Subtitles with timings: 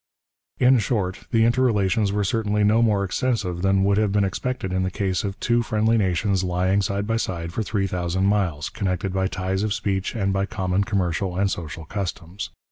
[0.59, 4.81] In short, the interrelations were certainly no more extensive than would have been expected in
[4.81, 9.13] the case of two friendly nations lying side by side for three thousand miles, connected
[9.13, 12.49] by ties of speech and by common commercial and social customs.